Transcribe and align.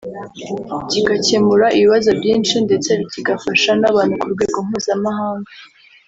kigakemura 0.89 1.67
ibibazo 1.77 2.09
byinshi 2.19 2.55
ndetse 2.65 2.91
kigafasha 3.11 3.71
n’abantu 3.81 4.13
ku 4.21 4.27
rwego 4.33 4.57
mpuzamahanga 4.67 5.51